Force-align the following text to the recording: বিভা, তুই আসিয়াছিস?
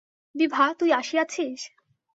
বিভা, 0.35 0.65
তুই 0.79 0.89
আসিয়াছিস? 0.93 1.61